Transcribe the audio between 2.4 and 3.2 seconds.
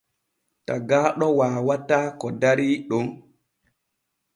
darii ɗon.